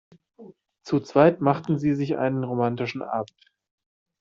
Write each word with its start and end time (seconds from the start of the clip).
Zu 0.83 0.99
zweit 1.01 1.41
machten 1.41 1.77
sie 1.77 1.93
sich 1.93 2.17
einen 2.17 2.43
romantischen 2.43 3.03
Abend. 3.03 3.37